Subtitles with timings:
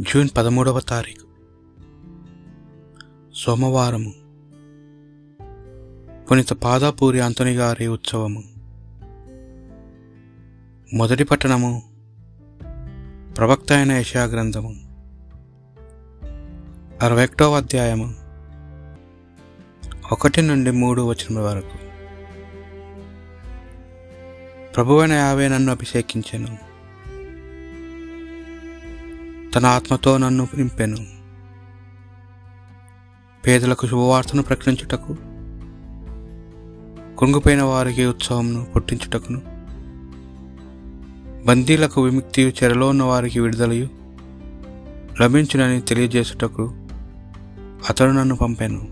[0.00, 1.26] June పదమూడవ తారీఖు.
[3.34, 4.12] సోమవారము.
[6.30, 8.42] పునిత పాదాపూరి అంతని గారి ఉత్సవము.
[10.94, 11.82] మొదటి పట్టణము
[13.38, 14.74] ప్రవక్త అయిన యశా గ్రంథము.
[17.02, 18.14] అరవై ఒకటవ అధ్యాయము.
[20.12, 21.78] ఒకటి నుండి మూడు వచనముల వరకు.
[24.74, 26.65] ప్రభువైన యావే నన్ను అభిషేకించాను.
[29.56, 30.96] తన ఆత్మతో నన్ను నింపెను.
[33.46, 35.16] పేదలకు శుభవార్తను ప్రకటించుటకు
[37.18, 39.42] కృంగిపోయిన వారికి ఉత్సవంను పుట్టించుటకును
[41.46, 43.88] బందీలకు విముక్తి చెరలో ఉన్న వారికి విడుదలయు
[45.22, 46.74] లభించునని తెలియజేసుటకు
[47.90, 48.88] అతడు నన్ను పంపాను.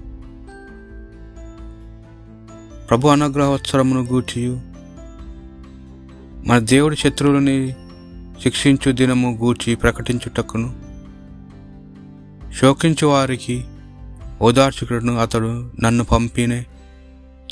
[2.88, 4.60] ప్రభు అనుగ్రహోత్సవమును గూర్చియు
[6.46, 7.76] మన దేవుడి శత్రువులని
[8.42, 10.74] శిక్షించు దినము గూర్చి ప్రకటించుటకును.
[12.60, 13.64] శోకించు వారికి
[14.40, 16.66] ఓదార్చుకుడును అతడు నన్ను పంపినే.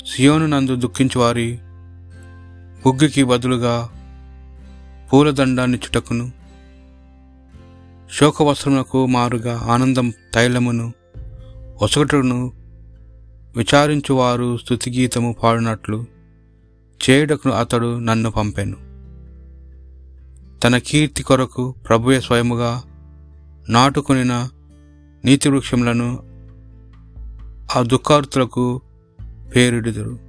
[0.07, 1.59] సియోను నందు దుఃఖించు వారి
[2.85, 3.89] బుగ్గికి బదులుగా
[5.13, 6.31] పూలదండాన్నిచ్చుటకును
[8.13, 10.93] శోకవస్త్రములకు మారుగా ఆనందం తైలమును
[11.81, 12.53] ఒసగటును
[13.57, 16.05] విచారించువారు స్థుతిగీతము పాడినట్లు
[17.09, 18.92] చేయుటకును అతడు నన్ను పంపెను.
[20.63, 22.83] తన కీర్తి కొరకు ప్రభువే స్వయముగా
[23.69, 24.49] నాటుకొనిన
[25.25, 26.19] నీతి వృక్షములను
[27.75, 28.81] ఆ దుఃఖార్తులకు
[29.55, 30.19] పేరిడుదురు.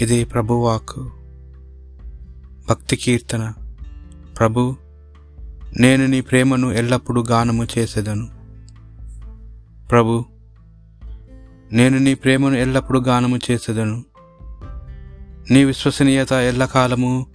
[0.00, 1.08] ఇది ప్రభువాక్
[2.68, 3.52] భక్తి కీర్తన
[4.38, 4.76] ప్రభు
[5.80, 8.28] నేను నీ ప్రేమను ఎల్లప్పుడూ గానము చేసేదను.
[9.88, 10.24] ప్రభు
[11.72, 14.04] నేను నీ ప్రేమను ఎల్లప్పుడూ గానము చేసేదను.
[15.50, 17.31] నీ విశ్వసనీయత ఎల్లకాలము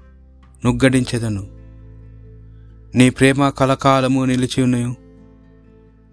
[0.66, 1.48] నుగ్గడించెదను.
[2.96, 4.96] నీ ప్రేమ కలకాలము నిలిచి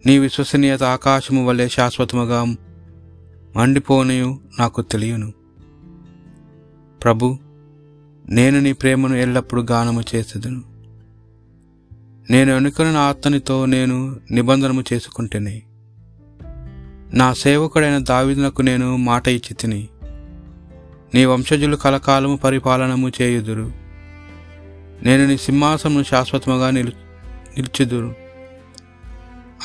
[0.07, 2.57] నీ విశ్వసనీయత ఆకాశము వలె శాశ్వతముగా
[3.57, 5.33] మండిపోనయు నాకు తెలియను.
[7.05, 7.39] ప్రభు
[8.29, 10.63] నేను నీ ప్రేమను ఎల్లప్పుడూ గానము చేసేదను.
[12.31, 15.63] నేను అనుకున్న ఆత్మనితో నేను నిబంధనము చేసుకుంటేనే.
[17.15, 19.89] నా సేవకుడైన దావిదునకు నేను మాట ఇచ్చి తిని
[21.15, 23.84] నీ వంశజులు కలకాలము పరిపాలనము చేయుదురు.
[25.03, 26.91] నేను నీ సింహాసనం శాశ్వతముగా నిలు
[27.57, 28.15] నిలుచుదురు.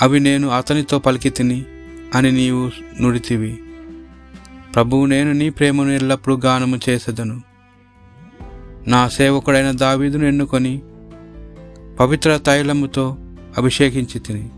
[0.01, 1.65] అవి నేను అతనితో పలికి తిని
[2.15, 3.59] అని నీవు నుడితివి.
[4.75, 7.41] ప్రభువు నేను నీ ప్రేమను ఎల్లప్పుడూ గానము చేసేదను.
[8.87, 10.81] నా సేవకుడైన దావీదును ఎన్నుకొని
[11.99, 13.17] పవిత్ర తైలముతో
[13.57, 14.49] అభిషేకించి తిని.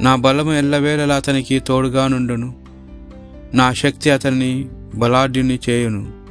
[0.00, 2.54] నా బలము ఎల్లవేళలా అతనికి తోడుగా నుండును.
[3.54, 6.21] నా శక్తి అతన్ని బలాఢ్యుని చేయును.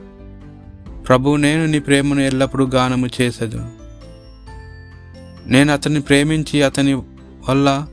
[1.12, 3.66] ప్రభు నేను నీ ప్రేమను ఎల్లప్పుడూ గానము చేసదు
[5.46, 6.94] నేను అతన్ని ప్రేమించి అతని
[7.50, 7.88] వల్ల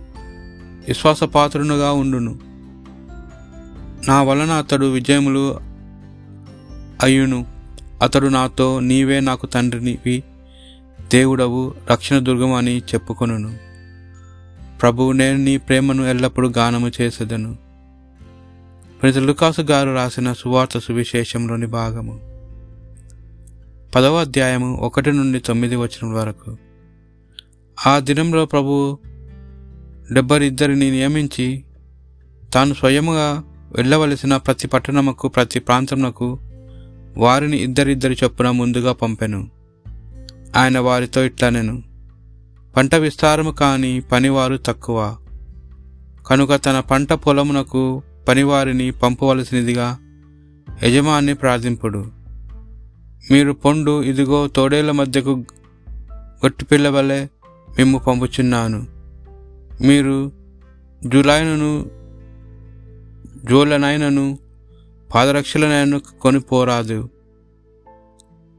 [0.89, 2.39] విశ్వాసపాత్రునుగా ఉండును.
[4.09, 5.61] నా వలన అతడు విజయములు
[7.03, 7.47] అయ్యును.
[8.03, 10.23] అతడు నాతో నీవే నాకు తండ్రినివి
[11.12, 13.59] దేవుడవు రక్షణ దుర్గం అని చెప్పుకొనును.
[14.81, 17.56] ప్రభువు నేను నీ ప్రేమను ఎల్లప్పుడూ గానము చేసేదను.
[19.03, 22.28] ప్రతి లుకాసు గారు రాసిన సువార్త సువిశేషంలోని భాగము.
[23.94, 26.56] పదవ అధ్యాయము ఒకటి నుండి తొమ్మిది వచనం వరకు.
[27.87, 28.99] ఆ దినంలో ప్రభు
[30.12, 31.65] డెబ్బరిద్దరిని నియమించి
[32.54, 33.43] తాను స్వయముగా
[33.76, 36.38] వెళ్ళవలసిన ప్రతి పట్టణముకు ప్రతి ప్రాంతమునకు
[37.16, 39.49] వారిని ఇద్దరిద్దరి చొప్పున ముందుగా పంపెను.
[40.56, 41.82] ఆయన వారితో ఇట్లనెను
[42.76, 45.16] పంట విస్తారము కాని పనివారు తక్కువ.
[46.26, 49.99] కనుక తన పంట పొలమునకు పనివారిని పంపవలసినదిగా
[50.82, 52.18] యజమాన్ని ప్రార్థింపుడు.
[53.31, 55.44] మీరు పొండు ఇదిగో తోడేళ్ళ మధ్యకు
[56.15, 57.27] గొట్టిపిల్ల వలె
[57.78, 58.87] మేము పంపుచున్నాను.
[59.81, 60.33] మీరు
[61.06, 61.91] జులైనను
[63.50, 64.38] జోలనైనను
[65.14, 67.08] పాదరక్షలనైనను కొనిపోరాదు.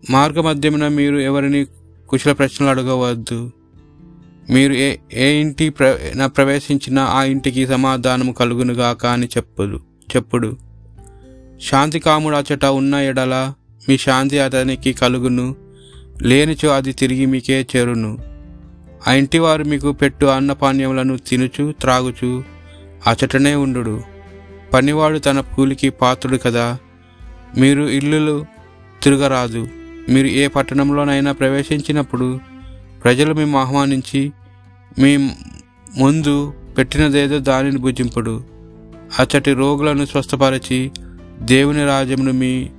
[0.09, 1.65] మార్గమధ్యమున మీరు ఎవరిని
[2.09, 3.51] కుశల ప్రశ్నలు అడగవద్దు.
[4.49, 9.79] మీరు ఏ ఏ ఇంటి ప్ర ప్రవేశించినా ఆ ఇంటికి సమాధానం కలుగునుగా కానీ చెప్పుదు
[10.15, 10.57] చెప్పుడు.
[11.61, 13.53] శాంతి కాముడు అచట ఉన్న ఎడల
[13.89, 15.55] మీ శాంతి అతనికి కలుగును.
[16.21, 18.17] లేనిచో అది తిరిగి మీకే చేరును.
[19.07, 22.43] ఆ ఇంటివారు మీకు పెట్టు అన్నపానీయములను తినుచు త్రాగుచు
[23.07, 24.01] అచటనే ఉండు
[24.73, 26.77] పనివాడు తన కూలికి పాత్రుడు కదా.
[27.57, 28.45] మీరు ఇల్లులు
[29.03, 29.67] తిరగరాదు.
[30.09, 32.39] మీరు ఏ పట్టణంలోనైనా ప్రవేశించినప్పుడు
[33.03, 34.31] ప్రజలు మేము ఆహ్వానించి
[34.99, 35.17] మీ
[35.97, 38.43] ముందు పెట్టినదేదో దానిని భుజింపుడు.
[39.19, 40.91] అచ్చటి రోగులను స్వస్థపరిచి
[41.41, 42.69] దేవుని రాజ్యమును మీ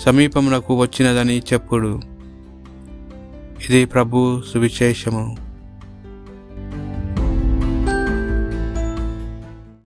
[0.00, 2.00] సమీపమునకు వచ్చినదని చెప్పుడు.
[3.70, 5.49] ఇది ప్రభు సువిశేషము.